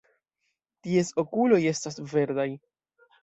Ties 0.87 1.11
okuloj 1.23 1.59
estas 1.73 2.01
verdaj. 2.13 2.49